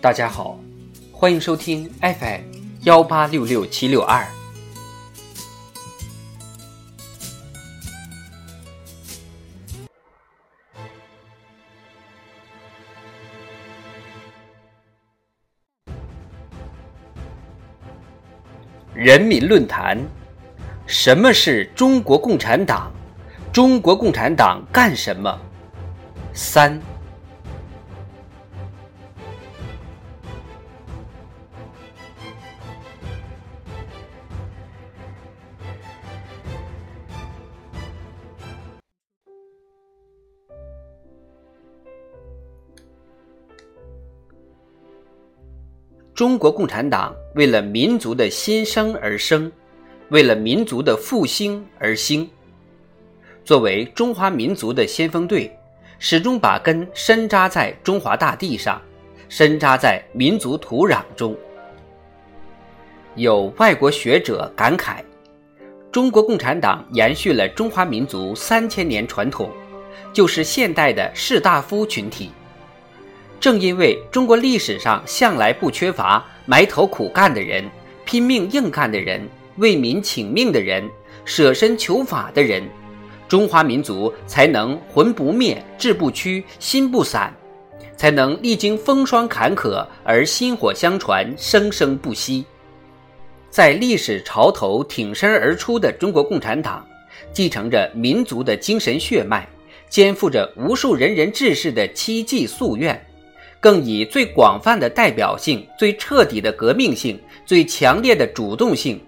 [0.00, 0.58] 大家好，
[1.12, 2.40] 欢迎收听 FM
[2.84, 4.26] 幺八六六七六二。
[18.94, 19.98] 人民论坛：
[20.86, 22.90] 什么是中国共产党？
[23.52, 25.38] 中国共产党干什么？
[26.32, 26.80] 三。
[46.12, 49.50] 中国共产党为了民族的新生而生，
[50.10, 52.28] 为了民族的复兴而兴。
[53.42, 55.50] 作为中华民族的先锋队，
[56.02, 58.80] 始终把根深扎在中华大地上，
[59.28, 61.36] 深扎在民族土壤中。
[63.16, 64.96] 有外国学者感慨
[65.92, 69.50] ：“中国共产党延续了中华民族三千年传统，
[70.10, 72.30] 就是现代的士大夫群体。”
[73.38, 77.62] 正因为中国历史上向来不缺乏埋头苦干的人、
[78.06, 80.88] 拼命硬干的人、为民请命的人、
[81.26, 82.66] 舍身求法的人，
[83.30, 87.32] 中华民族才能魂不灭、志不屈、心不散，
[87.96, 92.44] 才能历经风霜坎坷而薪火相传、生生不息。
[93.48, 96.84] 在历史潮头挺身而出的中国共产党，
[97.32, 99.48] 继承着民族的精神血脉，
[99.88, 103.00] 肩负着无数仁人志士的期冀夙愿。
[103.60, 109.00] 更以最广泛的代表性、最彻底的革命性、最强烈的主动性，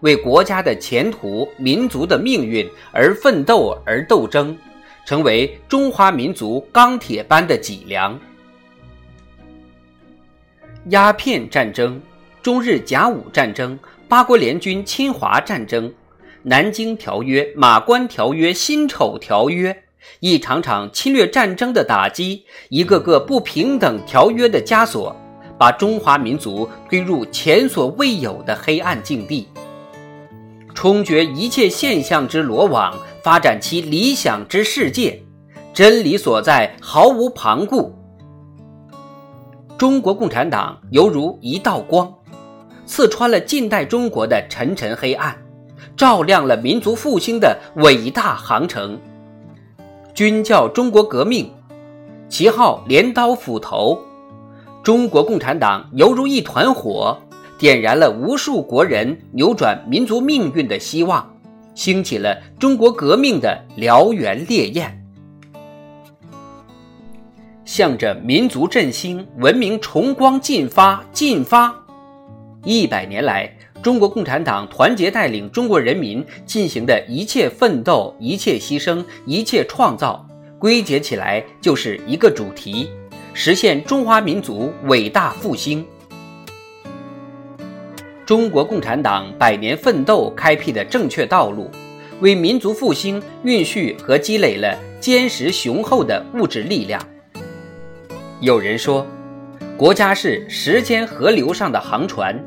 [0.00, 4.56] 为国家的前途、民族的命运而奋斗而斗争，
[5.04, 8.18] 成为中华民族钢铁般的脊梁。
[10.90, 12.00] 鸦片战争、
[12.40, 15.92] 中日甲午战争、八国联军侵华战争、
[16.42, 19.84] 南京条约、马关条约、辛丑条约。
[20.20, 25.14] 一场场侵略战争的打击，一个个不平等条约的枷锁，
[25.58, 29.46] 把中华民族推入前所未有的黑暗境地，
[30.74, 35.22] 冲决一切现象之罗网，发展其理想之世界。
[35.74, 37.94] 真理所在，毫无旁顾。
[39.76, 42.12] 中国共产党犹如一道光，
[42.84, 45.36] 刺穿了近代中国的沉沉黑暗，
[45.96, 48.98] 照亮了民族复兴的伟大航程。
[50.14, 51.52] 军叫中国革命，
[52.28, 53.96] 旗号镰刀斧头。
[54.82, 57.16] 中国共产党犹如一团火，
[57.58, 61.28] 点燃了无数国人扭转民族命运的希望，
[61.74, 64.94] 兴起了中国革命的燎原烈焰。
[67.64, 71.74] 向着民族振兴、文明重光进发，进发！
[72.64, 73.52] 一百年来。
[73.80, 80.26] 中国共产党团结带领中国人民进行的一切奋斗、一切牺牲、一切创造，
[80.58, 82.90] 归结起来就是一个主题：
[83.34, 85.86] 实现中华民族伟大复兴。
[88.28, 91.70] 中国共产党百年奋斗开辟的正确道路，
[92.20, 97.00] 为民族复兴孕育和积累了坚实雄厚的物质力量。
[98.42, 99.06] 有人说，
[99.78, 102.38] 国家是时间河流上的航船。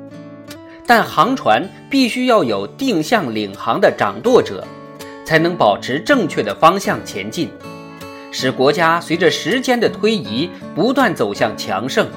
[0.85, 4.63] 但航船必须要有定向领航的掌舵者，
[5.25, 7.49] 才能保持正确的方向前进，
[8.31, 12.07] 使国家随着时间的推移不断走向强盛。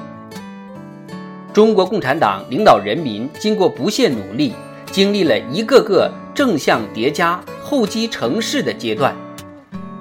[1.55, 4.53] 中国共产党领导人民经过不懈努力，
[4.91, 9.15] 经历了一个个正向叠加、厚积成势的阶段，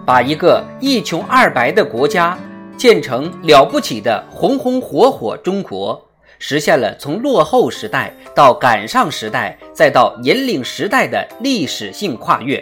[0.05, 2.37] 把一个一穷二白的国家
[2.77, 6.05] 建成了不起的红红火火中国。
[6.41, 12.61] 实现了从落后时代到赶上时代，再到引领时代的历史性跨越。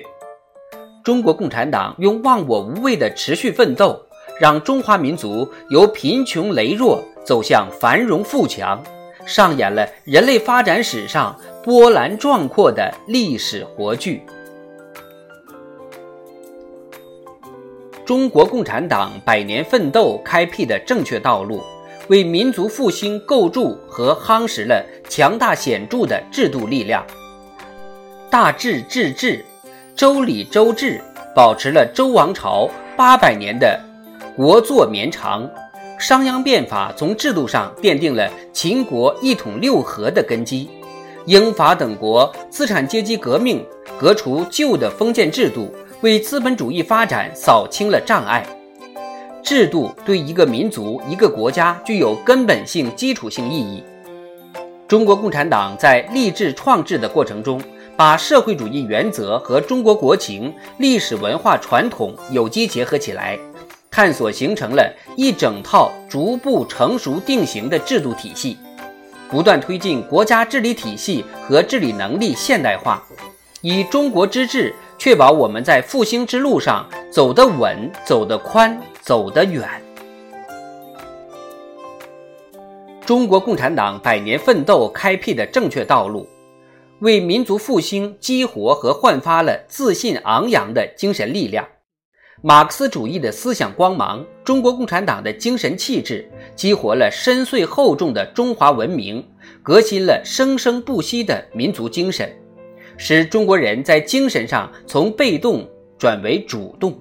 [1.03, 3.98] 中国共产党用忘我无畏的持续奋斗，
[4.38, 8.83] 让中华民族由贫穷羸弱走向繁荣富强，
[9.24, 14.22] 上演了人类发展史上波澜壮阔的历史活剧。
[18.04, 21.63] 中国共产党百年奋斗开辟的正确道路。
[22.09, 27.07] 为民族复兴构筑和夯实了强大显著的制度力量。
[28.28, 29.42] 大治治治，
[29.95, 31.01] 周礼周制
[31.34, 33.80] 保持了周王朝八百年的
[34.36, 35.48] 国祚绵长。
[36.03, 40.69] 商鞅变法从制度上奠定了秦国一统六合的根基。
[41.27, 43.65] 英法等国资产阶级革命
[44.01, 48.45] 革除旧的封建制度，为资本主义发展扫清了障碍。
[49.45, 53.84] 制度对一个民族、一个国家具有根本性、基础性意义。
[54.89, 57.63] 中国共产党在立志创制的过程中，
[57.97, 63.39] 把社会主义原则和中国国情、历史文化传统有机结合起来，
[63.92, 68.56] 探索形成了一整套逐步成熟定型的制度体系，
[69.30, 73.06] 不断推进国家治理体系和治理能力现代化，
[73.60, 78.80] 以中国之治确保我们在复兴之路上走得稳、走得宽。
[79.03, 79.68] 走得远。
[83.04, 86.24] 中国共产党百年奋斗开辟的正确道路，
[87.00, 91.66] 为民族复兴激活和焕发了自信昂扬的精神力量。
[92.44, 99.24] 马克思主义的思想光芒，中国共产党的精神气质，激活了深邃厚重的中华文明，
[99.62, 102.28] 革新了生生不息的民族精神，
[102.97, 105.65] 使中国人在精神上从被动
[105.97, 106.98] 转为主动。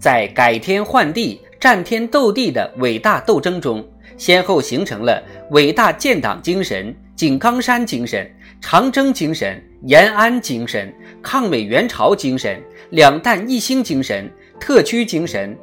[0.00, 5.22] 在改天换地、战天斗地的伟大斗争中，先后形成了
[5.52, 8.28] 伟大建党精神、井冈山精神、
[8.60, 10.92] 长征精神、延安精神、
[11.22, 12.60] 抗美援朝精神、
[12.90, 15.56] 两弹一星精神、特区精神、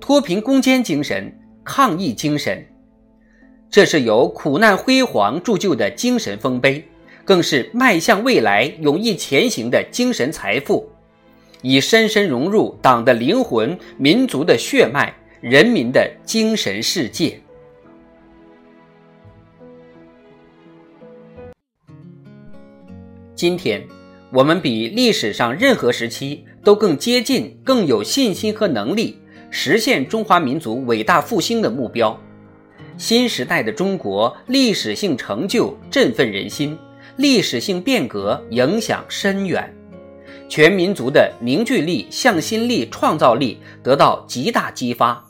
[0.00, 1.32] 脱贫攻坚精神、
[1.64, 2.64] 抗疫精神。
[3.70, 6.84] 这是由苦难辉煌铸就的精神丰碑，
[7.24, 10.88] 更是迈向未来、勇毅前行的精神财富。
[11.62, 17.40] 已深深融入党的灵魂、民族的血脉、人民的精神世界。
[23.36, 23.84] 今天，
[24.32, 29.18] 我们比历史上任何时期都更接近、更有信心和能力
[29.50, 32.16] 实现中华民族伟大复兴的目标。
[32.96, 36.78] 新时代的中国历史性成就振奋人心，
[37.16, 39.68] 历史性变革影响深远。
[40.48, 45.20] 全民族的凝聚力、向心力、创造力得到极大激发，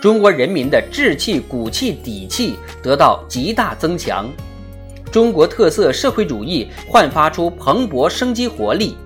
[0.00, 4.30] 中国人民的志气、骨气、底气得到极大增强，
[5.10, 8.96] 中国特色社会主义焕发出蓬勃生机活力，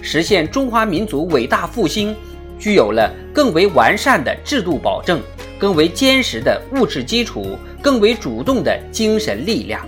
[0.00, 2.14] 实现中华民族伟大复兴，
[2.58, 5.20] 具有了更为完善的制度保证、
[5.58, 9.86] 更为坚实的物质基础、更为主动的精神力量。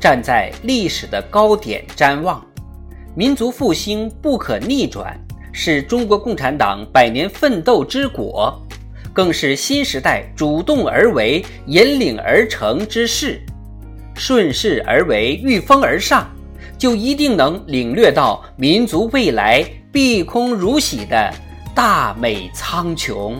[0.00, 2.44] 站在历史的高点瞻望，
[3.14, 5.18] 民族复兴不可逆转，
[5.52, 8.56] 是中国共产党百年奋斗之果，
[9.12, 13.40] 更是新时代主动而为、引领而成之势。
[14.14, 16.28] 顺势而为，御风而上，
[16.76, 21.32] 就一定能领略到民族未来碧空如洗的
[21.74, 23.34] 大美苍穹。